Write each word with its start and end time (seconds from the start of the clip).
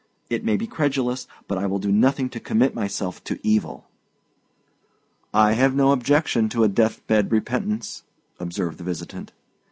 It 0.31 0.43
may 0.43 0.57
be 0.57 0.65
credulous, 0.65 1.27
but 1.47 1.59
I 1.59 1.67
will 1.67 1.77
do 1.77 1.91
nothing 1.91 2.27
to 2.31 2.39
commit 2.39 2.73
myself 2.73 3.23
to 3.25 3.37
evil." 3.43 3.85
"I 5.31 5.51
have 5.51 5.75
no 5.75 5.91
objection 5.91 6.49
to 6.49 6.63
a 6.63 6.67
death 6.67 7.05
bed 7.05 7.31
repentance," 7.31 8.01
observed 8.39 8.79
the 8.79 8.83
visitant. 8.83 9.31